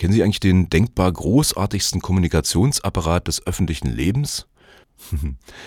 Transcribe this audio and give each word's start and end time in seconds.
Kennen 0.00 0.14
Sie 0.14 0.22
eigentlich 0.22 0.40
den 0.40 0.70
denkbar 0.70 1.12
großartigsten 1.12 2.00
Kommunikationsapparat 2.00 3.28
des 3.28 3.46
öffentlichen 3.46 3.94
Lebens? 3.94 4.46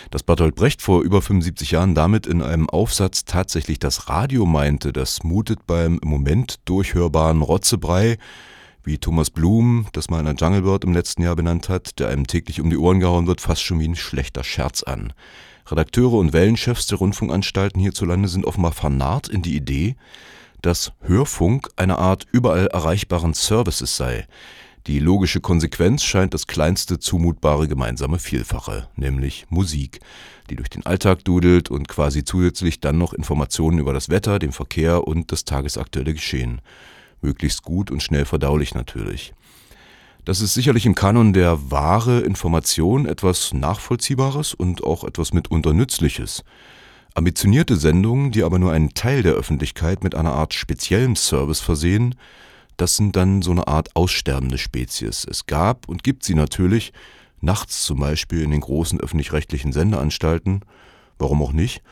Dass 0.09 0.23
Bertolt 0.23 0.55
Brecht 0.55 0.81
vor 0.81 1.03
über 1.03 1.21
75 1.21 1.69
Jahren 1.69 1.93
damit 1.93 2.25
in 2.25 2.41
einem 2.41 2.67
Aufsatz 2.67 3.25
tatsächlich 3.25 3.77
das 3.77 4.09
Radio 4.09 4.47
meinte, 4.47 4.91
das 4.91 5.21
mutet 5.21 5.67
beim 5.67 5.99
im 6.01 6.09
Moment 6.09 6.55
durchhörbaren 6.65 7.43
Rotzebrei, 7.43 8.17
wie 8.83 8.97
Thomas 8.97 9.29
Blum 9.29 9.85
das 9.93 10.09
mal 10.09 10.17
in 10.17 10.25
der 10.25 10.33
Jungle 10.33 10.63
Bird 10.63 10.83
im 10.83 10.93
letzten 10.93 11.21
Jahr 11.21 11.35
benannt 11.35 11.69
hat, 11.69 11.99
der 11.99 12.07
einem 12.07 12.25
täglich 12.25 12.59
um 12.59 12.71
die 12.71 12.77
Ohren 12.77 12.99
gehauen 12.99 13.27
wird, 13.27 13.39
fast 13.39 13.61
schon 13.61 13.79
wie 13.81 13.87
ein 13.87 13.95
schlechter 13.95 14.43
Scherz 14.43 14.81
an. 14.81 15.13
Redakteure 15.67 16.13
und 16.13 16.33
Wellenchefs 16.33 16.87
der 16.87 16.97
Rundfunkanstalten 16.97 17.79
hierzulande 17.79 18.27
sind 18.27 18.45
offenbar 18.47 18.71
vernarrt 18.71 19.27
in 19.27 19.43
die 19.43 19.55
Idee, 19.55 19.95
dass 20.63 20.93
Hörfunk 21.01 21.69
eine 21.75 21.99
Art 21.99 22.25
überall 22.31 22.67
erreichbaren 22.67 23.33
Services 23.33 23.95
sei, 23.95 24.25
die 24.87 24.99
logische 24.99 25.39
Konsequenz 25.39 26.03
scheint 26.03 26.33
das 26.33 26.47
kleinste 26.47 26.99
zumutbare 26.99 27.67
gemeinsame 27.67 28.19
Vielfache, 28.19 28.89
nämlich 28.95 29.45
Musik, 29.49 29.99
die 30.49 30.55
durch 30.57 30.69
den 30.69 30.85
Alltag 30.85 31.23
dudelt 31.23 31.69
und 31.69 31.87
quasi 31.87 32.25
zusätzlich 32.25 32.81
dann 32.81 32.97
noch 32.97 33.13
Informationen 33.13 33.79
über 33.79 33.93
das 33.93 34.09
Wetter, 34.09 34.39
den 34.39 34.51
Verkehr 34.51 35.07
und 35.07 35.31
das 35.31 35.45
tagesaktuelle 35.45 36.13
Geschehen. 36.13 36.59
Möglichst 37.21 37.63
gut 37.63 37.91
und 37.91 38.03
schnell 38.03 38.25
verdaulich 38.25 38.73
natürlich. 38.73 39.33
Das 40.25 40.41
ist 40.41 40.53
sicherlich 40.53 40.85
im 40.85 40.95
Kanon 40.95 41.33
der 41.33 41.71
wahre 41.71 42.21
Information 42.21 43.05
etwas 43.05 43.53
Nachvollziehbares 43.53 44.53
und 44.53 44.83
auch 44.83 45.03
etwas 45.03 45.33
mitunter 45.33 45.73
Nützliches. 45.73 46.43
Ambitionierte 47.15 47.75
Sendungen, 47.75 48.31
die 48.31 48.43
aber 48.43 48.57
nur 48.57 48.71
einen 48.71 48.95
Teil 48.95 49.21
der 49.21 49.33
Öffentlichkeit 49.33 50.03
mit 50.03 50.15
einer 50.15 50.33
Art 50.33 50.53
speziellem 50.53 51.15
Service 51.15 51.59
versehen, 51.59 52.15
das 52.75 52.95
sind 52.95 53.15
dann 53.15 53.43
so 53.43 53.51
eine 53.51 53.67
Art 53.67 53.95
aussterbende 53.95 54.57
Spezies. 54.57 55.25
Es 55.29 55.45
gab 55.45 55.87
und 55.87 56.03
gibt 56.03 56.23
sie 56.23 56.33
natürlich, 56.33 56.91
nachts 57.39 57.83
zum 57.83 57.99
Beispiel 57.99 58.41
in 58.41 58.49
den 58.49 58.61
großen 58.61 58.99
öffentlich-rechtlichen 58.99 59.73
Sendeanstalten. 59.73 60.61
Warum 61.19 61.43
auch 61.43 61.53
nicht? 61.53 61.83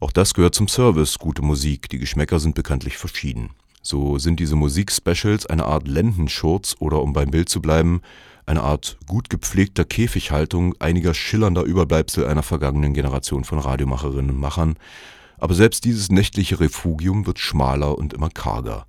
Auch 0.00 0.12
das 0.12 0.32
gehört 0.32 0.54
zum 0.54 0.68
Service, 0.68 1.18
gute 1.18 1.42
Musik. 1.42 1.90
Die 1.90 1.98
Geschmäcker 1.98 2.40
sind 2.40 2.54
bekanntlich 2.54 2.96
verschieden. 2.96 3.50
So 3.82 4.18
sind 4.18 4.40
diese 4.40 4.56
Musikspecials 4.56 5.46
eine 5.46 5.66
Art 5.66 5.86
Lendenschurz 5.86 6.76
oder, 6.78 7.02
um 7.02 7.12
beim 7.12 7.30
Bild 7.30 7.48
zu 7.48 7.60
bleiben, 7.60 8.00
eine 8.46 8.62
Art 8.62 8.96
gut 9.06 9.28
gepflegter 9.28 9.84
Käfighaltung 9.84 10.74
einiger 10.78 11.14
schillernder 11.14 11.64
Überbleibsel 11.64 12.26
einer 12.26 12.44
vergangenen 12.44 12.94
Generation 12.94 13.44
von 13.44 13.58
Radiomacherinnen 13.58 14.30
und 14.30 14.40
Machern. 14.40 14.76
Aber 15.38 15.54
selbst 15.54 15.84
dieses 15.84 16.10
nächtliche 16.10 16.60
Refugium 16.60 17.26
wird 17.26 17.40
schmaler 17.40 17.98
und 17.98 18.14
immer 18.14 18.30
karger. 18.30 18.86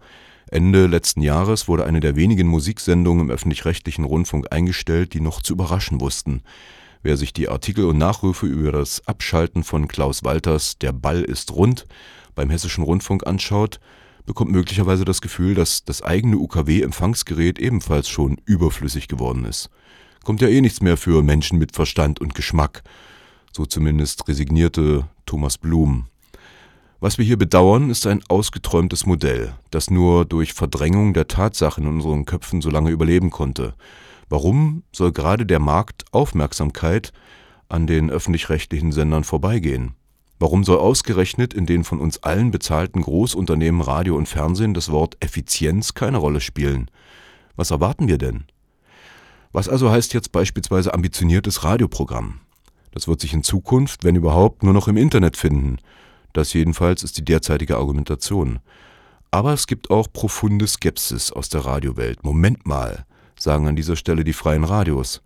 Ende 0.49 0.87
letzten 0.87 1.21
Jahres 1.21 1.67
wurde 1.67 1.85
eine 1.85 1.99
der 1.99 2.15
wenigen 2.15 2.47
Musiksendungen 2.47 3.25
im 3.25 3.31
öffentlich-rechtlichen 3.31 4.05
Rundfunk 4.05 4.47
eingestellt, 4.51 5.13
die 5.13 5.19
noch 5.19 5.41
zu 5.41 5.53
überraschen 5.53 5.99
wussten. 5.99 6.41
Wer 7.03 7.17
sich 7.17 7.33
die 7.33 7.49
Artikel 7.49 7.85
und 7.85 7.97
Nachrufe 7.97 8.45
über 8.45 8.71
das 8.71 9.05
Abschalten 9.07 9.63
von 9.63 9.87
Klaus 9.87 10.23
Walters 10.23 10.77
Der 10.77 10.93
Ball 10.93 11.21
ist 11.21 11.51
rund 11.51 11.85
beim 12.35 12.49
Hessischen 12.49 12.83
Rundfunk 12.83 13.25
anschaut, 13.27 13.79
bekommt 14.27 14.51
möglicherweise 14.51 15.05
das 15.05 15.21
Gefühl, 15.21 15.55
dass 15.55 15.83
das 15.83 16.03
eigene 16.03 16.37
UKW-Empfangsgerät 16.37 17.57
ebenfalls 17.57 18.09
schon 18.09 18.37
überflüssig 18.45 19.07
geworden 19.07 19.45
ist. 19.45 19.71
Kommt 20.23 20.41
ja 20.41 20.49
eh 20.49 20.61
nichts 20.61 20.81
mehr 20.81 20.97
für 20.97 21.23
Menschen 21.23 21.57
mit 21.57 21.71
Verstand 21.71 22.21
und 22.21 22.35
Geschmack. 22.35 22.83
So 23.51 23.65
zumindest 23.65 24.27
resignierte 24.27 25.07
Thomas 25.25 25.57
Blum. 25.57 26.07
Was 26.99 27.17
wir 27.17 27.25
hier 27.25 27.37
bedauern, 27.37 27.89
ist 27.89 28.05
ein 28.05 28.21
ausgeträumtes 28.27 29.05
Modell, 29.05 29.53
das 29.71 29.89
nur 29.89 30.25
durch 30.25 30.53
Verdrängung 30.53 31.13
der 31.13 31.27
Tatsachen 31.27 31.85
in 31.85 31.89
unseren 31.91 32.25
Köpfen 32.25 32.61
so 32.61 32.69
lange 32.69 32.91
überleben 32.91 33.29
konnte. 33.29 33.75
Warum 34.29 34.83
soll 34.91 35.13
gerade 35.13 35.45
der 35.45 35.59
Markt 35.59 36.03
Aufmerksamkeit 36.11 37.13
an 37.69 37.87
den 37.87 38.09
öffentlich-rechtlichen 38.09 38.91
Sendern 38.91 39.23
vorbeigehen? 39.23 39.93
Warum 40.39 40.63
soll 40.63 40.77
ausgerechnet 40.77 41.53
in 41.53 41.65
den 41.65 41.83
von 41.83 41.99
uns 41.99 42.21
allen 42.23 42.51
bezahlten 42.51 43.01
Großunternehmen 43.01 43.81
Radio 43.81 44.15
und 44.15 44.27
Fernsehen 44.27 44.73
das 44.73 44.91
Wort 44.91 45.17
Effizienz 45.19 45.93
keine 45.93 46.17
Rolle 46.17 46.41
spielen? 46.41 46.91
Was 47.55 47.71
erwarten 47.71 48.07
wir 48.07 48.17
denn? 48.17 48.43
Was 49.51 49.67
also 49.67 49.89
heißt 49.89 50.13
jetzt 50.13 50.31
beispielsweise 50.31 50.93
ambitioniertes 50.93 51.63
Radioprogramm? 51.63 52.41
Das 52.91 53.07
wird 53.07 53.19
sich 53.19 53.33
in 53.33 53.43
Zukunft, 53.43 54.03
wenn 54.03 54.15
überhaupt, 54.15 54.63
nur 54.63 54.73
noch 54.73 54.87
im 54.87 54.97
Internet 54.97 55.37
finden– 55.37 55.77
das 56.37 56.53
jedenfalls 56.53 57.01
ist 57.01 57.17
die 57.17 57.25
derzeitige 57.25 57.77
Argumentation. 57.77 58.59
Aber 59.31 59.53
es 59.53 59.65
gibt 59.65 59.89
auch 59.89 60.07
profunde 60.13 60.67
Skepsis 60.67 61.31
aus 61.31 61.49
der 61.49 61.65
Radiowelt. 61.65 62.23
Moment 62.23 62.67
mal, 62.67 63.07
sagen 63.39 63.67
an 63.67 63.75
dieser 63.75 63.95
Stelle 63.95 64.23
die 64.23 64.33
freien 64.33 64.63
Radios. 64.63 65.23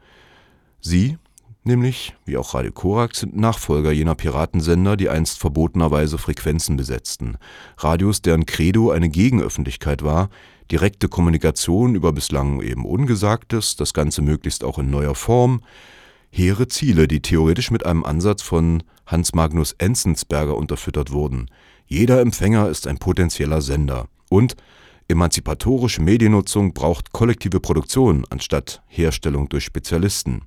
Sie, 0.80 1.18
nämlich, 1.64 2.16
wie 2.26 2.38
auch 2.38 2.54
Radio 2.54 2.72
Korax, 2.72 3.20
sind 3.20 3.36
Nachfolger 3.36 3.92
jener 3.92 4.16
Piratensender, 4.16 4.98
die 4.98 5.10
einst 5.10 5.40
verbotenerweise 5.40 6.18
Frequenzen 6.18 6.78
besetzten. 6.78 7.38
Radios, 7.78 8.22
deren 8.22 8.46
Credo 8.46 8.92
eine 8.92 9.10
Gegenöffentlichkeit 9.10 10.04
war, 10.04 10.30
direkte 10.72 11.10
Kommunikation 11.10 11.96
über 11.96 12.14
bislang 12.14 12.62
eben 12.62 12.86
Ungesagtes, 12.86 13.76
das 13.76 13.94
Ganze 13.94 14.22
möglichst 14.22 14.64
auch 14.64 14.80
in 14.80 14.90
neuer 14.90 15.16
Form, 15.16 15.62
hehre 16.32 16.68
Ziele, 16.68 17.08
die 17.08 17.22
theoretisch 17.22 17.72
mit 17.72 17.86
einem 17.86 18.06
Ansatz 18.06 18.42
von 18.42 18.84
Hans 19.06 19.34
Magnus 19.34 19.74
Enzensberger 19.78 20.56
unterfüttert 20.56 21.12
wurden. 21.12 21.48
Jeder 21.86 22.22
Empfänger 22.22 22.70
ist 22.70 22.88
ein 22.88 22.98
potenzieller 22.98 23.62
Sender. 23.62 24.08
Und 24.30 24.56
emanzipatorische 25.10 26.02
Mediennutzung 26.02 26.74
braucht 26.74 27.12
kollektive 27.12 27.60
Produktion 27.60 28.26
anstatt 28.30 28.82
Herstellung 28.88 29.50
durch 29.50 29.66
Spezialisten. 29.66 30.44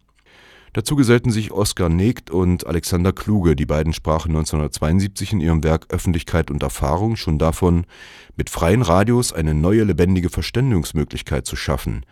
Dazu 0.74 0.96
gesellten 0.96 1.30
sich 1.30 1.52
Oskar 1.52 1.88
Negt 1.88 2.32
und 2.32 2.66
Alexander 2.66 3.12
Kluge, 3.12 3.54
die 3.54 3.64
beiden 3.64 3.92
sprachen 3.92 4.30
1972 4.30 5.32
in 5.32 5.40
ihrem 5.40 5.62
Werk 5.62 5.86
Öffentlichkeit 5.90 6.50
und 6.50 6.64
Erfahrung 6.64 7.14
schon 7.14 7.38
davon, 7.38 7.86
mit 8.36 8.50
freien 8.50 8.82
Radios 8.82 9.32
eine 9.32 9.54
neue 9.54 9.84
lebendige 9.84 10.30
Verständigungsmöglichkeit 10.30 11.46
zu 11.46 11.54
schaffen, 11.54 12.04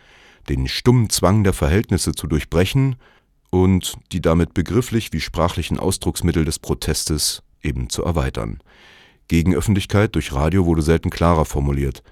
den 0.49 0.69
stummen 0.69 1.11
Zwang 1.11 1.43
der 1.43 1.55
Verhältnisse 1.55 2.13
zu 2.13 2.29
durchbrechen 2.29 2.95
und 3.51 3.97
die 4.13 4.21
damit 4.21 4.55
begrifflich 4.55 5.13
wie 5.13 5.21
sprachlichen 5.21 5.81
Ausdrucksmittel 5.81 6.45
des 6.45 6.61
Protestes 6.61 7.43
eben 7.65 7.91
zu 7.91 8.05
erweitern. 8.05 8.61
Gegenöffentlichkeit 9.27 10.15
durch 10.15 10.33
Radio 10.33 10.67
wurde 10.67 10.83
selten 10.83 11.11
klarer 11.11 11.47
formuliert. 11.47 12.05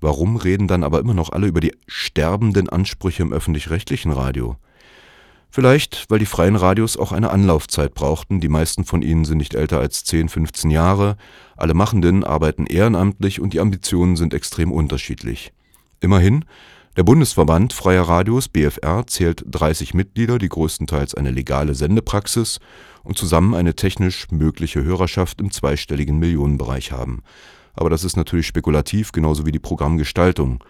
Warum 0.00 0.34
reden 0.34 0.66
dann 0.66 0.82
aber 0.82 0.98
immer 0.98 1.14
noch 1.14 1.30
alle 1.30 1.46
über 1.46 1.60
die 1.60 1.76
sterbenden 1.86 2.68
Ansprüche 2.68 3.22
im 3.22 3.32
öffentlich-rechtlichen 3.32 4.10
Radio? 4.10 4.56
Vielleicht, 5.54 6.06
weil 6.08 6.18
die 6.18 6.24
freien 6.24 6.56
Radios 6.56 6.96
auch 6.96 7.12
eine 7.12 7.28
Anlaufzeit 7.28 7.92
brauchten, 7.92 8.40
die 8.40 8.48
meisten 8.48 8.86
von 8.86 9.02
ihnen 9.02 9.26
sind 9.26 9.36
nicht 9.36 9.54
älter 9.54 9.80
als 9.80 10.02
10, 10.02 10.30
15 10.30 10.70
Jahre, 10.70 11.18
alle 11.58 11.74
Machenden 11.74 12.24
arbeiten 12.24 12.64
ehrenamtlich 12.64 13.38
und 13.38 13.52
die 13.52 13.60
Ambitionen 13.60 14.16
sind 14.16 14.32
extrem 14.32 14.72
unterschiedlich. 14.72 15.52
Immerhin, 16.00 16.46
der 16.96 17.02
Bundesverband 17.02 17.74
Freier 17.74 18.08
Radios 18.08 18.48
(BfR) 18.48 19.06
zählt 19.06 19.44
30 19.46 19.92
Mitglieder, 19.92 20.38
die 20.38 20.48
größtenteils 20.48 21.14
eine 21.14 21.30
legale 21.30 21.74
Sendepraxis 21.74 22.58
und 23.02 23.18
zusammen 23.18 23.54
eine 23.54 23.76
technisch 23.76 24.30
mögliche 24.30 24.82
Hörerschaft 24.82 25.38
im 25.42 25.50
zweistelligen 25.50 26.18
Millionenbereich 26.18 26.92
haben. 26.92 27.22
Aber 27.74 27.90
das 27.90 28.04
ist 28.04 28.16
natürlich 28.16 28.46
spekulativ, 28.46 29.12
genauso 29.12 29.44
wie 29.44 29.52
die 29.52 29.58
Programmgestaltung 29.58 30.64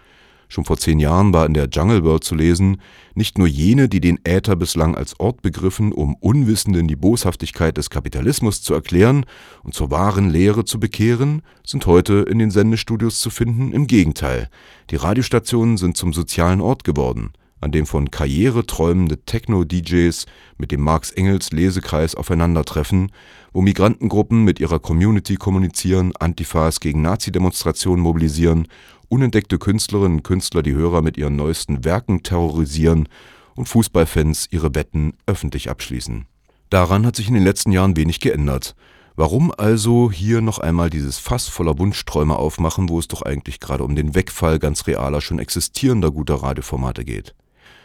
Schon 0.53 0.67
vor 0.67 0.77
zehn 0.77 1.01
Jahren 1.01 1.33
war 1.33 1.47
in 1.47 1.55
der 1.55 1.71
Jungle 1.73 2.05
World 2.05 2.25
zu 2.25 2.35
lesen, 2.35 2.77
nicht 3.15 3.39
nur 3.39 3.47
jene, 3.47 3.89
die 3.89 4.03
den 4.03 4.19
Äther 4.23 4.55
bislang 4.55 4.95
als 4.95 5.19
Ort 5.19 5.41
begriffen, 5.41 5.93
um 5.93 6.15
Unwissenden 6.17 6.89
die 6.89 6.95
Boshaftigkeit 6.95 7.79
des 7.79 7.89
Kapitalismus 7.89 8.61
zu 8.61 8.75
erklären 8.75 9.25
und 9.63 9.73
zur 9.73 9.91
wahren 9.91 10.29
Lehre 10.29 10.67
zu 10.67 10.79
bekehren, 10.79 11.41
sind 11.67 11.87
heute 11.87 12.27
in 12.29 12.39
den 12.39 12.51
Sendestudios 12.51 13.21
zu 13.21 13.31
finden. 13.31 13.73
Im 13.73 13.87
Gegenteil, 13.87 14.51
die 14.91 14.97
Radiostationen 14.97 15.79
sind 15.79 15.97
zum 15.97 16.13
sozialen 16.13 16.61
Ort 16.61 16.85
geworden, 16.85 17.33
an 17.63 17.73
dem 17.73 17.87
von 17.87 18.11
Karriere 18.11 18.67
träumende 18.67 19.25
Techno-DJs 19.25 20.27
mit 20.59 20.71
dem 20.71 20.83
Marx-Engels-Lesekreis 20.83 22.15
aufeinandertreffen, 22.15 23.11
wo 23.55 23.63
Migrantengruppen 23.63 24.45
mit 24.45 24.61
ihrer 24.61 24.81
Community 24.81 25.37
kommunizieren, 25.37 26.13
Antifas 26.19 26.81
gegen 26.81 27.01
Nazi-Demonstrationen 27.01 28.03
mobilisieren 28.03 28.69
unentdeckte 29.13 29.59
Künstlerinnen 29.59 30.19
und 30.19 30.23
Künstler 30.23 30.63
die 30.63 30.75
Hörer 30.75 31.03
mit 31.03 31.19
ihren 31.19 31.37
neuesten 31.37 31.85
Werken 31.85 32.23
terrorisieren 32.23 33.11
und 33.55 33.69
Fußballfans 33.69 34.49
ihre 34.51 34.75
Wetten 34.75 35.13
öffentlich 35.27 35.69
abschließen. 35.69 36.25
Daran 36.71 37.05
hat 37.05 37.17
sich 37.17 37.29
in 37.29 37.35
den 37.35 37.45
letzten 37.45 37.73
Jahren 37.73 37.95
wenig 37.95 38.21
geändert. 38.21 38.75
Warum 39.15 39.53
also 39.55 40.11
hier 40.11 40.41
noch 40.41 40.59
einmal 40.59 40.89
dieses 40.89 41.19
Fass 41.19 41.47
voller 41.47 41.79
Wunschträume 41.79 42.37
aufmachen, 42.37 42.89
wo 42.89 42.99
es 42.99 43.07
doch 43.07 43.21
eigentlich 43.21 43.61
gerade 43.61 43.85
um 43.85 43.95
den 43.95 44.15
Wegfall 44.15 44.59
ganz 44.59 44.87
realer, 44.87 45.21
schon 45.21 45.39
existierender 45.39 46.11
guter 46.11 46.37
Radioformate 46.37 47.05
geht? 47.05 47.35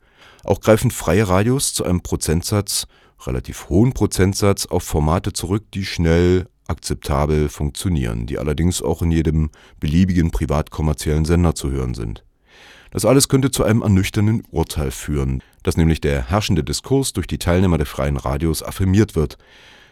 Auch 0.45 0.61
greifen 0.61 0.91
freie 0.91 1.29
Radios 1.29 1.73
zu 1.73 1.85
einem 1.85 2.03
Prozentsatz, 2.03 2.87
relativ 3.27 3.69
hohen 3.69 3.93
Prozentsatz, 3.93 4.67
auf 4.67 4.83
Formate 4.83 5.33
zurück, 5.33 5.65
die 5.73 5.85
schnell 5.85 6.49
akzeptabel 6.73 7.49
funktionieren, 7.49 8.27
die 8.27 8.39
allerdings 8.39 8.83
auch 8.83 9.03
in 9.03 9.11
jedem 9.11 9.51
beliebigen 9.79 10.31
privat-kommerziellen 10.31 11.25
Sender 11.25 11.55
zu 11.55 11.71
hören 11.71 11.95
sind. 11.95 12.25
Das 12.91 13.05
alles 13.07 13.29
könnte 13.29 13.51
zu 13.51 13.65
einem 13.65 13.81
ernüchternden 13.81 14.43
Urteil 14.51 14.91
führen, 14.91 15.43
dass 15.63 15.77
nämlich 15.77 16.01
der 16.01 16.29
herrschende 16.29 16.63
Diskurs 16.63 17.13
durch 17.13 17.27
die 17.27 17.39
Teilnehmer 17.39 17.79
der 17.79 17.87
freien 17.87 18.19
Radios 18.19 18.63
affirmiert 18.63 19.17
wird. 19.17 19.39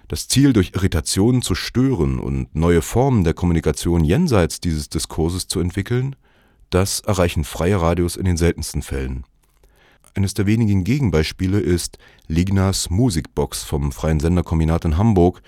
Das 0.09 0.29
Ziel, 0.29 0.53
durch 0.53 0.73
Irritationen 0.75 1.41
zu 1.41 1.55
stören 1.55 2.19
und 2.19 2.55
neue 2.55 2.83
Formen 2.83 3.25
der 3.25 3.33
Kommunikation 3.33 4.05
jenseits 4.05 4.61
dieses 4.61 4.89
Diskurses 4.89 5.47
zu 5.47 5.61
entwickeln, 5.61 6.17
das 6.69 7.01
erreichen 7.01 7.45
freie 7.45 7.81
Radios 7.81 8.17
in 8.17 8.25
den 8.25 8.37
seltensten 8.37 8.83
Fällen. 8.83 9.25
Eines 10.15 10.35
der 10.35 10.47
wenigen 10.47 10.85
Gegenbeispiele 10.85 11.61
ist 11.61 11.99
Lignas 12.27 12.91
Musikbox 12.91 13.63
vom 13.63 13.93
Freien 13.93 14.21
Senderkombinat 14.21 14.85
in 14.85 14.99
Hamburg, 14.99 15.41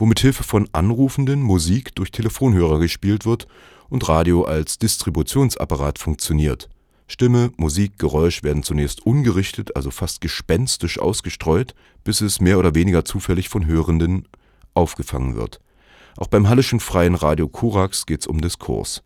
wo 0.00 0.06
mit 0.06 0.20
Hilfe 0.20 0.44
von 0.44 0.66
Anrufenden 0.72 1.42
Musik 1.42 1.94
durch 1.94 2.10
Telefonhörer 2.10 2.78
gespielt 2.78 3.26
wird 3.26 3.46
und 3.90 4.08
Radio 4.08 4.44
als 4.44 4.78
Distributionsapparat 4.78 5.98
funktioniert. 5.98 6.70
Stimme, 7.06 7.52
Musik, 7.58 7.98
Geräusch 7.98 8.42
werden 8.42 8.62
zunächst 8.62 9.04
ungerichtet, 9.04 9.76
also 9.76 9.90
fast 9.90 10.22
gespenstisch 10.22 10.98
ausgestreut, 10.98 11.74
bis 12.02 12.22
es 12.22 12.40
mehr 12.40 12.58
oder 12.58 12.74
weniger 12.74 13.04
zufällig 13.04 13.50
von 13.50 13.66
Hörenden 13.66 14.26
aufgefangen 14.72 15.36
wird. 15.36 15.60
Auch 16.16 16.28
beim 16.28 16.48
Hallischen 16.48 16.80
Freien 16.80 17.14
Radio 17.14 17.46
Korax 17.46 18.06
geht 18.06 18.22
es 18.22 18.26
um 18.26 18.40
Diskurs. 18.40 19.02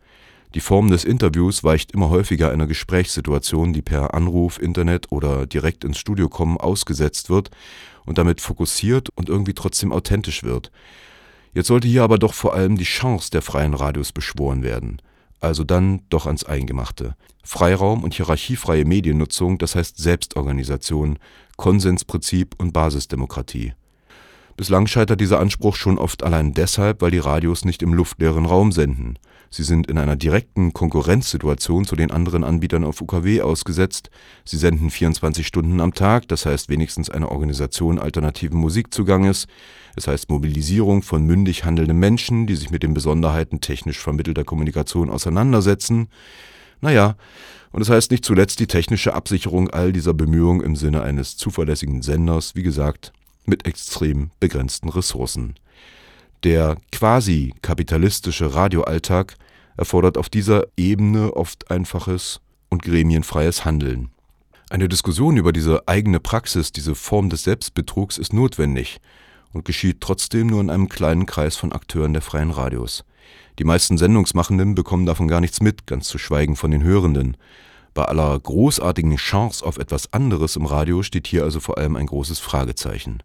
Die 0.55 0.61
Form 0.61 0.89
des 0.89 1.03
Interviews 1.03 1.63
weicht 1.63 1.91
immer 1.91 2.09
häufiger 2.09 2.51
einer 2.51 2.65
Gesprächssituation, 2.65 3.73
die 3.73 3.81
per 3.81 4.13
Anruf, 4.13 4.59
Internet 4.59 5.11
oder 5.11 5.45
direkt 5.45 5.83
ins 5.83 5.97
Studio 5.97 6.29
kommen, 6.29 6.57
ausgesetzt 6.57 7.29
wird 7.29 7.51
und 8.05 8.17
damit 8.17 8.41
fokussiert 8.41 9.09
und 9.15 9.29
irgendwie 9.29 9.53
trotzdem 9.53 9.91
authentisch 9.91 10.43
wird. 10.43 10.71
Jetzt 11.53 11.67
sollte 11.67 11.87
hier 11.87 12.03
aber 12.03 12.17
doch 12.17 12.33
vor 12.33 12.53
allem 12.53 12.77
die 12.77 12.85
Chance 12.85 13.29
der 13.31 13.41
freien 13.41 13.73
Radios 13.73 14.11
beschworen 14.11 14.63
werden 14.63 15.01
also 15.45 15.63
dann 15.63 16.01
doch 16.09 16.25
ans 16.25 16.43
Eingemachte. 16.43 17.15
Freiraum 17.43 18.03
und 18.03 18.13
hierarchiefreie 18.13 18.85
Mediennutzung, 18.85 19.57
das 19.57 19.75
heißt 19.75 19.97
Selbstorganisation, 19.97 21.19
Konsensprinzip 21.55 22.55
und 22.57 22.73
Basisdemokratie. 22.73 23.73
Bislang 24.57 24.87
scheitert 24.87 25.21
dieser 25.21 25.39
Anspruch 25.39 25.75
schon 25.75 25.97
oft 25.97 26.23
allein 26.23 26.53
deshalb, 26.53 27.01
weil 27.01 27.11
die 27.11 27.19
Radios 27.19 27.65
nicht 27.65 27.83
im 27.83 27.93
luftleeren 27.93 28.45
Raum 28.45 28.71
senden. 28.71 29.19
Sie 29.55 29.63
sind 29.63 29.87
in 29.87 29.97
einer 29.97 30.17
direkten 30.17 30.73
Konkurrenzsituation 30.73 31.85
zu 31.85 31.95
den 31.95 32.11
anderen 32.11 32.43
Anbietern 32.43 32.83
auf 32.83 32.99
UKW 32.99 33.41
ausgesetzt. 33.41 34.09
Sie 34.43 34.57
senden 34.57 34.89
24 34.89 35.47
Stunden 35.47 35.79
am 35.79 35.93
Tag, 35.93 36.27
das 36.27 36.45
heißt 36.45 36.67
wenigstens 36.67 37.09
eine 37.09 37.31
Organisation 37.31 37.97
alternativen 37.97 38.59
Musikzuganges. 38.59 39.47
Es 39.95 40.09
heißt 40.09 40.29
Mobilisierung 40.29 41.03
von 41.03 41.25
mündig 41.25 41.63
handelnden 41.63 41.97
Menschen, 41.97 42.47
die 42.47 42.55
sich 42.57 42.69
mit 42.69 42.83
den 42.83 42.93
Besonderheiten 42.93 43.61
technisch 43.61 43.99
vermittelter 43.99 44.43
Kommunikation 44.43 45.09
auseinandersetzen. 45.09 46.09
Naja, 46.81 47.15
und 47.71 47.81
es 47.81 47.87
das 47.87 47.95
heißt 47.95 48.11
nicht 48.11 48.25
zuletzt 48.25 48.59
die 48.59 48.67
technische 48.67 49.13
Absicherung 49.13 49.69
all 49.69 49.93
dieser 49.93 50.13
Bemühungen 50.13 50.65
im 50.65 50.75
Sinne 50.75 51.01
eines 51.01 51.37
zuverlässigen 51.37 52.01
Senders, 52.01 52.55
wie 52.55 52.63
gesagt, 52.63 53.13
mit 53.45 53.65
extrem 53.65 54.31
begrenzten 54.41 54.89
Ressourcen. 54.89 55.55
Der 56.45 56.77
quasi 56.91 57.55
kapitalistische 57.63 58.53
Radioalltag 58.53 59.35
erfordert 59.77 60.15
auf 60.15 60.29
dieser 60.29 60.67
Ebene 60.77 61.33
oft 61.33 61.71
einfaches 61.71 62.39
und 62.69 62.83
gremienfreies 62.83 63.65
Handeln. 63.65 64.11
Eine 64.69 64.87
Diskussion 64.87 65.37
über 65.37 65.51
diese 65.51 65.87
eigene 65.87 66.19
Praxis, 66.19 66.71
diese 66.71 66.93
Form 66.93 67.31
des 67.31 67.45
Selbstbetrugs 67.45 68.19
ist 68.19 68.31
notwendig 68.31 69.01
und 69.53 69.65
geschieht 69.65 70.01
trotzdem 70.01 70.45
nur 70.45 70.61
in 70.61 70.69
einem 70.69 70.87
kleinen 70.87 71.25
Kreis 71.25 71.55
von 71.55 71.71
Akteuren 71.71 72.13
der 72.13 72.21
freien 72.21 72.51
Radios. 72.51 73.05
Die 73.57 73.63
meisten 73.63 73.97
Sendungsmachenden 73.97 74.75
bekommen 74.75 75.07
davon 75.07 75.27
gar 75.27 75.41
nichts 75.41 75.61
mit, 75.61 75.87
ganz 75.87 76.07
zu 76.07 76.19
schweigen 76.19 76.55
von 76.55 76.69
den 76.69 76.83
Hörenden. 76.83 77.37
Bei 77.95 78.05
aller 78.05 78.39
großartigen 78.39 79.15
Chance 79.15 79.65
auf 79.65 79.79
etwas 79.79 80.13
anderes 80.13 80.57
im 80.57 80.67
Radio 80.67 81.01
steht 81.01 81.25
hier 81.25 81.43
also 81.43 81.59
vor 81.59 81.79
allem 81.79 81.95
ein 81.95 82.05
großes 82.05 82.37
Fragezeichen. 82.37 83.23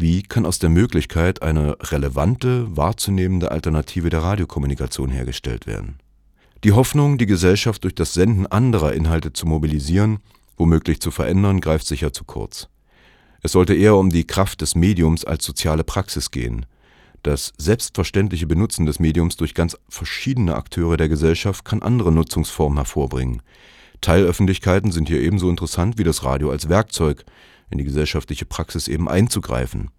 Wie 0.00 0.22
kann 0.22 0.46
aus 0.46 0.60
der 0.60 0.70
Möglichkeit 0.70 1.42
eine 1.42 1.76
relevante, 1.80 2.76
wahrzunehmende 2.76 3.50
Alternative 3.50 4.10
der 4.10 4.22
Radiokommunikation 4.22 5.10
hergestellt 5.10 5.66
werden? 5.66 5.98
Die 6.62 6.70
Hoffnung, 6.70 7.18
die 7.18 7.26
Gesellschaft 7.26 7.82
durch 7.82 7.96
das 7.96 8.14
Senden 8.14 8.46
anderer 8.46 8.92
Inhalte 8.92 9.32
zu 9.32 9.44
mobilisieren, 9.44 10.20
womöglich 10.56 11.00
zu 11.00 11.10
verändern, 11.10 11.60
greift 11.60 11.84
sicher 11.84 12.12
zu 12.12 12.22
kurz. 12.22 12.68
Es 13.42 13.50
sollte 13.50 13.74
eher 13.74 13.96
um 13.96 14.10
die 14.10 14.24
Kraft 14.24 14.60
des 14.60 14.76
Mediums 14.76 15.24
als 15.24 15.44
soziale 15.44 15.82
Praxis 15.82 16.30
gehen. 16.30 16.64
Das 17.24 17.52
selbstverständliche 17.58 18.46
Benutzen 18.46 18.86
des 18.86 19.00
Mediums 19.00 19.36
durch 19.36 19.52
ganz 19.52 19.76
verschiedene 19.88 20.54
Akteure 20.54 20.96
der 20.96 21.08
Gesellschaft 21.08 21.64
kann 21.64 21.82
andere 21.82 22.12
Nutzungsformen 22.12 22.78
hervorbringen. 22.78 23.42
Teilöffentlichkeiten 24.00 24.92
sind 24.92 25.08
hier 25.08 25.20
ebenso 25.20 25.50
interessant 25.50 25.98
wie 25.98 26.04
das 26.04 26.22
Radio 26.22 26.50
als 26.50 26.68
Werkzeug, 26.68 27.24
in 27.70 27.78
die 27.78 27.84
gesellschaftliche 27.84 28.44
Praxis 28.44 28.88
eben 28.88 29.08
einzugreifen. 29.08 29.90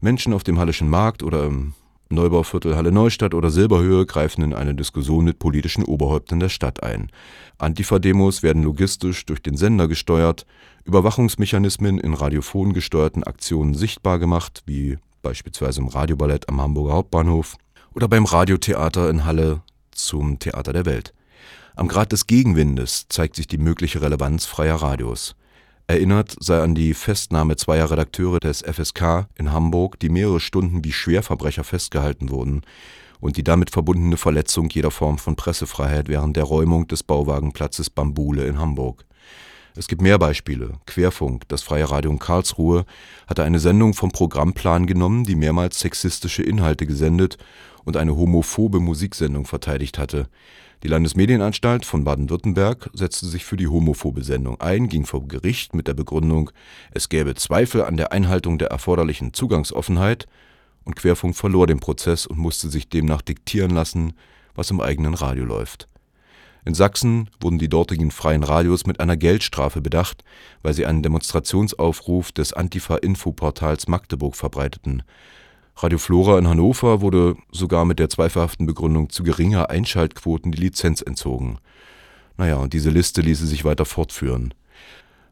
Menschen 0.00 0.32
auf 0.32 0.44
dem 0.44 0.58
Hallischen 0.58 0.88
Markt 0.88 1.22
oder 1.22 1.44
im 1.44 1.74
Neubauviertel 2.08 2.76
Halle 2.76 2.92
Neustadt 2.92 3.34
oder 3.34 3.50
Silberhöhe 3.50 4.06
greifen 4.06 4.42
in 4.42 4.54
eine 4.54 4.74
Diskussion 4.76 5.24
mit 5.24 5.40
politischen 5.40 5.84
Oberhäuptern 5.84 6.38
der 6.38 6.48
Stadt 6.48 6.82
ein. 6.82 7.10
Antifa-Demos 7.58 8.44
werden 8.44 8.62
logistisch 8.62 9.26
durch 9.26 9.42
den 9.42 9.56
Sender 9.56 9.88
gesteuert, 9.88 10.46
Überwachungsmechanismen 10.84 11.98
in 11.98 12.14
radiophon 12.14 12.74
gesteuerten 12.74 13.24
Aktionen 13.24 13.74
sichtbar 13.74 14.20
gemacht, 14.20 14.62
wie 14.66 14.98
beispielsweise 15.22 15.80
im 15.80 15.88
Radioballett 15.88 16.48
am 16.48 16.60
Hamburger 16.60 16.94
Hauptbahnhof 16.94 17.56
oder 17.92 18.06
beim 18.06 18.24
Radiotheater 18.24 19.10
in 19.10 19.24
Halle 19.24 19.62
zum 19.90 20.38
Theater 20.38 20.72
der 20.72 20.86
Welt. 20.86 21.12
Am 21.74 21.88
Grad 21.88 22.12
des 22.12 22.28
Gegenwindes 22.28 23.06
zeigt 23.08 23.34
sich 23.34 23.48
die 23.48 23.58
mögliche 23.58 24.00
Relevanz 24.00 24.46
freier 24.46 24.76
Radios. 24.76 25.34
Erinnert 25.88 26.34
sei 26.40 26.60
an 26.60 26.74
die 26.74 26.94
Festnahme 26.94 27.54
zweier 27.54 27.88
Redakteure 27.88 28.40
des 28.40 28.62
FSK 28.62 29.28
in 29.36 29.52
Hamburg, 29.52 30.00
die 30.00 30.08
mehrere 30.08 30.40
Stunden 30.40 30.84
wie 30.84 30.92
Schwerverbrecher 30.92 31.62
festgehalten 31.62 32.30
wurden, 32.30 32.62
und 33.20 33.36
die 33.36 33.44
damit 33.44 33.70
verbundene 33.70 34.16
Verletzung 34.16 34.68
jeder 34.68 34.90
Form 34.90 35.16
von 35.16 35.36
Pressefreiheit 35.36 36.08
während 36.08 36.36
der 36.36 36.44
Räumung 36.44 36.88
des 36.88 37.04
Bauwagenplatzes 37.04 37.88
Bambule 37.88 38.46
in 38.46 38.58
Hamburg. 38.58 39.05
Es 39.78 39.88
gibt 39.88 40.00
mehr 40.00 40.18
Beispiele. 40.18 40.72
Querfunk, 40.86 41.46
das 41.48 41.62
Freie 41.62 41.90
Radio 41.90 42.10
in 42.10 42.18
Karlsruhe, 42.18 42.86
hatte 43.26 43.44
eine 43.44 43.58
Sendung 43.58 43.92
vom 43.92 44.10
Programmplan 44.10 44.86
genommen, 44.86 45.24
die 45.24 45.34
mehrmals 45.34 45.78
sexistische 45.78 46.42
Inhalte 46.42 46.86
gesendet 46.86 47.36
und 47.84 47.98
eine 47.98 48.16
homophobe 48.16 48.80
Musiksendung 48.80 49.44
verteidigt 49.44 49.98
hatte. 49.98 50.28
Die 50.82 50.88
Landesmedienanstalt 50.88 51.84
von 51.84 52.04
Baden-Württemberg 52.04 52.88
setzte 52.94 53.26
sich 53.26 53.44
für 53.44 53.58
die 53.58 53.68
homophobe 53.68 54.24
Sendung 54.24 54.60
ein, 54.62 54.88
ging 54.88 55.04
vor 55.04 55.28
Gericht 55.28 55.74
mit 55.74 55.88
der 55.88 55.94
Begründung, 55.94 56.50
es 56.92 57.10
gäbe 57.10 57.34
Zweifel 57.34 57.84
an 57.84 57.98
der 57.98 58.12
Einhaltung 58.12 58.56
der 58.58 58.68
erforderlichen 58.68 59.34
Zugangsoffenheit, 59.34 60.26
und 60.84 60.96
Querfunk 60.96 61.36
verlor 61.36 61.66
den 61.66 61.80
Prozess 61.80 62.26
und 62.26 62.38
musste 62.38 62.70
sich 62.70 62.88
demnach 62.88 63.20
diktieren 63.20 63.72
lassen, 63.72 64.14
was 64.54 64.70
im 64.70 64.80
eigenen 64.80 65.14
Radio 65.14 65.44
läuft. 65.44 65.88
In 66.66 66.74
Sachsen 66.74 67.30
wurden 67.40 67.60
die 67.60 67.68
dortigen 67.68 68.10
freien 68.10 68.42
Radios 68.42 68.86
mit 68.86 68.98
einer 68.98 69.16
Geldstrafe 69.16 69.80
bedacht, 69.80 70.24
weil 70.62 70.74
sie 70.74 70.84
einen 70.84 71.00
Demonstrationsaufruf 71.00 72.32
des 72.32 72.52
Antifa-Infoportals 72.54 73.86
Magdeburg 73.86 74.34
verbreiteten. 74.34 75.04
Radio 75.76 75.98
Flora 75.98 76.40
in 76.40 76.48
Hannover 76.48 77.00
wurde 77.02 77.36
sogar 77.52 77.84
mit 77.84 78.00
der 78.00 78.08
zweifelhaften 78.08 78.66
Begründung 78.66 79.10
zu 79.10 79.22
geringer 79.22 79.70
Einschaltquoten 79.70 80.50
die 80.50 80.60
Lizenz 80.60 81.02
entzogen. 81.02 81.58
Naja, 82.36 82.56
und 82.56 82.72
diese 82.72 82.90
Liste 82.90 83.20
ließe 83.20 83.46
sich 83.46 83.64
weiter 83.64 83.84
fortführen. 83.84 84.52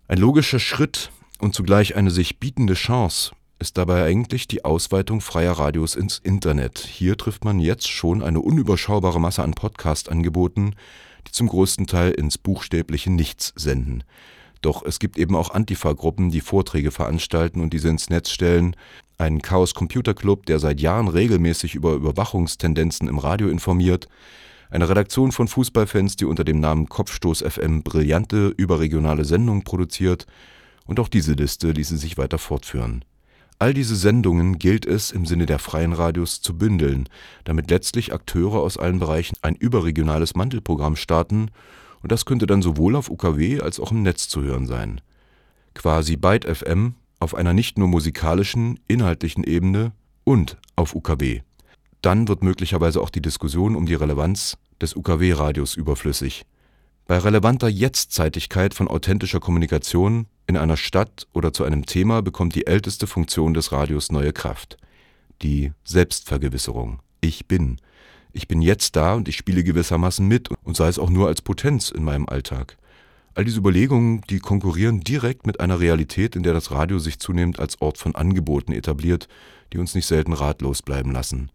Ein 0.07 0.19
logischer 0.19 0.61
Schritt 0.61 1.11
und 1.41 1.53
zugleich 1.53 1.97
eine 1.97 2.13
sich 2.13 2.39
bietende 2.39 2.75
Chance 2.75 3.33
ist 3.59 3.77
dabei 3.77 4.05
eigentlich 4.05 4.47
die 4.47 4.65
Ausweitung 4.65 5.21
freier 5.21 5.53
Radios 5.53 5.97
ins 5.97 6.19
Internet. 6.19 6.79
Hier 6.79 7.17
trifft 7.17 7.45
man 7.45 7.59
jetzt 7.59 7.89
schon 7.89 8.23
eine 8.23 8.41
unüberschaubare 8.41 9.21
Masse 9.21 9.43
an 9.43 9.55
Podcast-Angeboten, 9.55 10.77
die 11.27 11.33
zum 11.33 11.49
größten 11.49 11.87
Teil 11.87 12.13
ins 12.13 12.39
buchstäbliche 12.39 13.11
Nichts 13.11 13.53
senden. 13.57 14.05
Doch 14.61 14.83
es 14.83 14.99
gibt 14.99 15.19
eben 15.19 15.37
auch 15.37 15.51
Antifa-Gruppen, 15.51 16.31
die 16.31 16.41
Vorträge 16.41 16.91
veranstalten 16.91 17.61
und 17.61 17.73
diese 17.73 17.89
ins 17.89 18.09
Netz 18.09 18.31
stellen, 18.31 18.77
einen 19.19 19.43
Chaos 19.43 19.75
Computer 19.75 20.15
Club, 20.15 20.47
der 20.47 20.59
seit 20.59 20.81
Jahren 20.81 21.09
regelmäßig 21.09 21.75
über 21.75 21.93
Überwachungstendenzen 21.93 23.09
im 23.09 23.19
Radio 23.19 23.49
informiert, 23.49 24.09
eine 24.71 24.89
Redaktion 24.89 25.33
von 25.33 25.49
Fußballfans, 25.49 26.17
die 26.17 26.25
unter 26.25 26.45
dem 26.45 26.61
Namen 26.61 26.89
Kopfstoß 26.89 27.43
FM 27.43 27.83
brillante 27.83 28.49
überregionale 28.57 29.25
Sendungen 29.25 29.65
produziert, 29.65 30.27
und 30.87 31.01
auch 31.01 31.09
diese 31.09 31.33
Liste 31.33 31.71
ließe 31.71 31.97
sich 31.97 32.19
weiter 32.19 32.39
fortführen. 32.39 33.05
All 33.65 33.73
diese 33.73 33.97
Sendungen 33.97 34.59
gilt 34.59 34.85
es 34.85 35.11
im 35.11 35.25
Sinne 35.25 35.47
der 35.47 35.59
freien 35.59 35.95
Radios 35.95 36.43
zu 36.43 36.59
bündeln, 36.59 37.09
damit 37.45 37.71
letztlich 37.71 38.13
Akteure 38.13 38.57
aus 38.57 38.77
allen 38.77 38.99
Bereichen 38.99 39.39
ein 39.41 39.55
überregionales 39.55 40.35
Mantelprogramm 40.35 40.97
starten, 40.97 41.49
und 42.03 42.13
das 42.13 42.27
könnte 42.27 42.47
dann 42.47 42.61
sowohl 42.61 42.95
auf 42.95 43.09
UKW 43.09 43.63
als 43.63 43.81
auch 43.81 43.91
im 43.91 44.03
Netz 44.03 44.29
zu 44.29 44.43
hören 44.43 44.67
sein. 44.67 45.01
Quasi 45.73 46.19
Byte 46.19 46.45
FM 46.45 46.97
auf 47.21 47.35
einer 47.35 47.55
nicht 47.55 47.79
nur 47.79 47.89
musikalischen, 47.89 48.81
inhaltlichen 48.87 49.45
Ebene 49.45 49.93
und 50.25 50.59
auf 50.77 50.95
UKW. 50.95 51.41
Dann 52.03 52.29
wird 52.29 52.45
möglicherweise 52.45 53.01
auch 53.01 53.09
die 53.09 53.23
Diskussion 53.23 53.77
um 53.77 53.87
die 53.87 53.95
Relevanz 53.95 54.59
des 54.83 54.95
UKW-Radios 54.95 55.75
überflüssig. 55.75 56.45
Bei 57.07 57.17
relevanter 57.17 57.69
Jetztzeitigkeit 57.69 58.75
von 58.75 58.89
authentischer 58.89 59.41
Kommunikation 59.41 60.27
in 60.47 60.57
einer 60.57 60.77
Stadt 60.77 61.27
oder 61.33 61.53
zu 61.53 61.65
einem 61.65 61.87
Thema 61.87 62.23
bekommt 62.23 62.55
die 62.55 62.67
älteste 62.67 63.07
Funktion 63.07 63.55
des 63.55 63.73
Radios 63.73 64.13
neue 64.13 64.33
Kraft. 64.33 64.77
Die 65.43 65.73
Selbstvergewisserung. 65.85 67.01
Ich 67.21 67.47
bin. 67.47 67.79
Ich 68.33 68.49
bin 68.49 68.61
jetzt 68.61 68.97
da 68.97 69.15
und 69.15 69.29
ich 69.29 69.37
spiele 69.37 69.65
gewissermaßen 69.65 70.27
mit 70.27 70.51
und 70.63 70.77
sei 70.77 70.89
es 70.89 70.99
auch 70.99 71.11
nur 71.11 71.29
als 71.29 71.41
Potenz 71.41 71.91
in 71.91 72.05
meinem 72.05 72.29
Alltag. 72.29 72.77
All 73.35 73.45
diese 73.45 73.59
Überlegungen, 73.59 74.21
die 74.29 74.39
konkurrieren 74.39 75.01
direkt 75.01 75.47
mit 75.47 75.61
einer 75.61 75.81
Realität, 75.81 76.37
in 76.37 76.43
der 76.43 76.53
das 76.53 76.71
Radio 76.71 76.99
sich 76.99 77.19
zunehmend 77.19 77.59
als 77.59 77.81
Ort 77.81 77.99
von 77.99 78.15
Angeboten 78.15 78.73
etabliert, 78.73 79.29
die 79.73 79.79
uns 79.79 79.95
nicht 79.95 80.07
selten 80.07 80.33
ratlos 80.33 80.83
bleiben 80.83 81.11
lassen. 81.11 81.51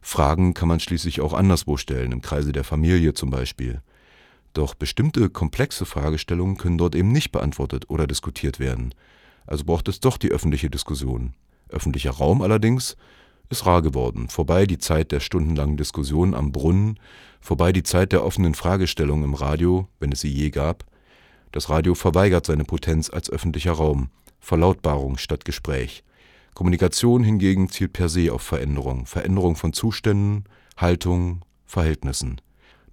Fragen 0.00 0.54
kann 0.54 0.68
man 0.68 0.80
schließlich 0.80 1.20
auch 1.20 1.32
anderswo 1.32 1.76
stellen, 1.76 2.12
im 2.12 2.20
Kreise 2.20 2.52
der 2.52 2.62
Familie 2.62 3.14
zum 3.14 3.30
Beispiel. 3.30 3.80
Doch 4.54 4.74
bestimmte 4.74 5.28
komplexe 5.30 5.84
Fragestellungen 5.84 6.56
können 6.56 6.78
dort 6.78 6.94
eben 6.94 7.10
nicht 7.10 7.32
beantwortet 7.32 7.90
oder 7.90 8.06
diskutiert 8.06 8.60
werden. 8.60 8.94
Also 9.46 9.64
braucht 9.64 9.88
es 9.88 10.00
doch 10.00 10.16
die 10.16 10.30
öffentliche 10.30 10.70
Diskussion. 10.70 11.34
Öffentlicher 11.68 12.12
Raum 12.12 12.40
allerdings 12.40 12.96
ist 13.50 13.66
rar 13.66 13.82
geworden. 13.82 14.28
Vorbei 14.28 14.66
die 14.66 14.78
Zeit 14.78 15.12
der 15.12 15.20
stundenlangen 15.20 15.76
Diskussion 15.76 16.34
am 16.34 16.52
Brunnen, 16.52 16.98
vorbei 17.40 17.72
die 17.72 17.82
Zeit 17.82 18.12
der 18.12 18.24
offenen 18.24 18.54
Fragestellung 18.54 19.24
im 19.24 19.34
Radio, 19.34 19.88
wenn 19.98 20.12
es 20.12 20.20
sie 20.20 20.30
je 20.30 20.50
gab. 20.50 20.84
Das 21.50 21.68
Radio 21.68 21.94
verweigert 21.94 22.46
seine 22.46 22.64
Potenz 22.64 23.10
als 23.10 23.28
öffentlicher 23.28 23.72
Raum. 23.72 24.08
Verlautbarung 24.40 25.18
statt 25.18 25.44
Gespräch. 25.44 26.04
Kommunikation 26.54 27.24
hingegen 27.24 27.68
zielt 27.68 27.92
per 27.92 28.08
se 28.08 28.32
auf 28.32 28.42
Veränderung, 28.42 29.06
Veränderung 29.06 29.56
von 29.56 29.72
Zuständen, 29.72 30.44
Haltung, 30.76 31.44
Verhältnissen. 31.66 32.40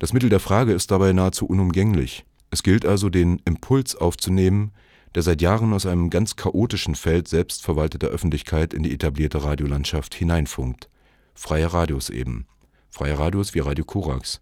Das 0.02 0.14
Mittel 0.14 0.30
der 0.30 0.40
Frage 0.40 0.74
ist 0.74 0.90
dabei 0.90 1.14
nahezu 1.14 1.46
unumgänglich. 1.46 2.26
Es 2.50 2.64
gilt 2.64 2.88
also, 2.88 3.12
den 3.12 3.40
Impuls 3.46 3.96
aufzunehmen, 3.96 4.72
der 5.14 5.22
seit 5.22 5.44
Jahren 5.44 5.74
aus 5.74 5.86
einem 5.86 6.10
ganz 6.10 6.36
chaotischen 6.36 6.96
Feld 6.96 7.28
selbstverwalteter 7.28 8.08
Öffentlichkeit 8.08 8.74
in 8.74 8.82
die 8.82 8.96
etablierte 8.96 9.44
Radiolandschaft 9.44 10.16
hineinfunkt. 10.16 10.90
Freie 11.36 11.72
Radios 11.72 12.10
eben. 12.10 12.48
Freie 12.90 13.20
Radios 13.20 13.54
wie 13.54 13.60
Radio 13.60 13.86
Korax. 13.86 14.42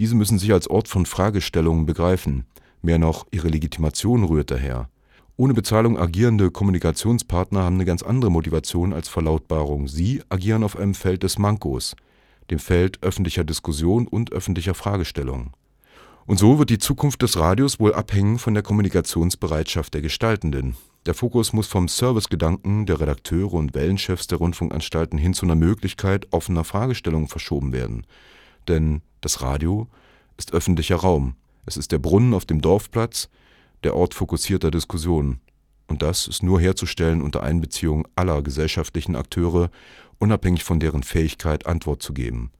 Diese 0.00 0.16
müssen 0.16 0.40
sich 0.40 0.52
als 0.52 0.66
Ort 0.68 0.88
von 0.88 1.06
Fragestellungen 1.06 1.86
begreifen. 1.86 2.44
Mehr 2.82 2.98
noch, 2.98 3.24
ihre 3.30 3.46
Legitimation 3.46 4.24
rührt 4.24 4.50
daher. 4.50 4.88
Ohne 5.36 5.54
Bezahlung 5.54 5.96
agierende 5.96 6.50
Kommunikationspartner 6.50 7.62
haben 7.62 7.76
eine 7.76 7.84
ganz 7.84 8.02
andere 8.02 8.32
Motivation 8.32 8.92
als 8.92 9.08
Verlautbarung. 9.08 9.86
Sie 9.86 10.24
agieren 10.28 10.64
auf 10.64 10.76
einem 10.76 10.94
Feld 10.94 11.22
des 11.22 11.38
Mankos, 11.38 11.94
dem 12.50 12.58
Feld 12.58 13.02
öffentlicher 13.02 13.44
Diskussion 13.44 14.06
und 14.06 14.32
öffentlicher 14.32 14.74
Fragestellung. 14.74 15.52
Und 16.26 16.38
so 16.38 16.58
wird 16.58 16.70
die 16.70 16.78
Zukunft 16.78 17.22
des 17.22 17.38
Radios 17.38 17.80
wohl 17.80 17.94
abhängen 17.94 18.38
von 18.38 18.52
der 18.52 18.62
Kommunikationsbereitschaft 18.62 19.94
der 19.94 20.02
Gestaltenden. 20.02 20.76
Der 21.06 21.14
Fokus 21.14 21.54
muss 21.54 21.66
vom 21.66 21.88
Servicegedanken 21.88 22.84
der 22.84 23.00
Redakteure 23.00 23.54
und 23.54 23.74
Wellenchefs 23.74 24.26
der 24.26 24.36
Rundfunkanstalten 24.36 25.18
hin 25.18 25.32
zu 25.32 25.46
einer 25.46 25.54
Möglichkeit 25.54 26.26
offener 26.30 26.64
Fragestellungen 26.64 27.28
verschoben 27.28 27.72
werden. 27.72 28.06
Denn 28.68 29.00
das 29.22 29.40
Radio 29.40 29.88
ist 30.36 30.52
öffentlicher 30.52 30.96
Raum. 30.96 31.34
Es 31.64 31.78
ist 31.78 31.92
der 31.92 31.98
Brunnen 31.98 32.34
auf 32.34 32.44
dem 32.44 32.60
Dorfplatz, 32.60 33.30
der 33.82 33.96
Ort 33.96 34.12
fokussierter 34.12 34.70
Diskussionen. 34.70 35.40
Und 35.86 36.02
das 36.02 36.28
ist 36.28 36.42
nur 36.42 36.60
herzustellen 36.60 37.22
unter 37.22 37.42
Einbeziehung 37.42 38.06
aller 38.14 38.42
gesellschaftlichen 38.42 39.16
Akteure, 39.16 39.70
unabhängig 40.18 40.64
von 40.64 40.80
deren 40.80 41.02
Fähigkeit, 41.02 41.66
Antwort 41.66 42.02
zu 42.02 42.12
geben. 42.12 42.52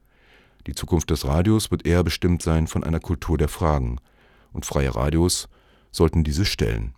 Die 0.67 0.75
Zukunft 0.75 1.09
des 1.09 1.25
Radios 1.25 1.71
wird 1.71 1.85
eher 1.85 2.03
bestimmt 2.03 2.41
sein 2.41 2.67
von 2.67 2.83
einer 2.83 2.99
Kultur 2.99 3.37
der 3.37 3.49
Fragen, 3.49 3.97
und 4.51 4.65
freie 4.65 4.95
Radios 4.95 5.47
sollten 5.91 6.23
diese 6.23 6.45
stellen 6.45 6.93